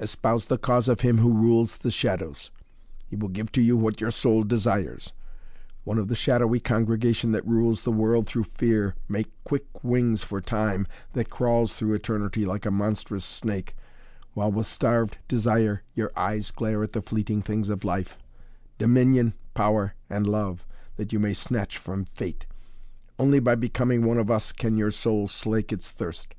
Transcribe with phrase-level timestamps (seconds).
[0.00, 2.50] "Espouse the cause of him who rules the shadows.
[3.06, 5.12] He will give to you what your soul desires.
[5.84, 10.40] One of the shadowy congregation that rules the world through fear, make quick wings for
[10.40, 13.76] Time, that crawls through eternity like a monstrous snake,
[14.32, 18.16] while with starved desire your eyes glare at the fleeting things of life
[18.78, 20.64] dominion, power and love,
[20.96, 22.46] that you may snatch from fate!
[23.18, 26.34] Only by becoming one of us can your soul slake its thirst.